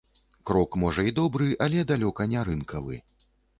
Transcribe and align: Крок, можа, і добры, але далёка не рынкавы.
Крок, 0.49 0.77
можа, 0.83 1.05
і 1.09 1.13
добры, 1.19 1.51
але 1.67 1.85
далёка 1.93 2.29
не 2.35 2.49
рынкавы. 2.51 3.01